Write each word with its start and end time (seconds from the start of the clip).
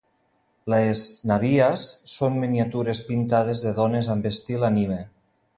Les 0.73 1.03
"navias" 1.31 1.85
són 2.15 2.41
miniatures 2.45 3.05
pintades 3.13 3.65
de 3.67 3.77
dones 3.85 4.13
amb 4.15 4.31
estil 4.35 4.71
anime. 4.75 5.03